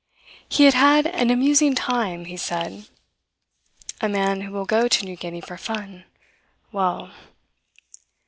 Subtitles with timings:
[0.49, 2.87] He had had an "amusing time," he said.
[4.01, 6.05] A man who will go to New Guinea for fun
[6.71, 7.11] well!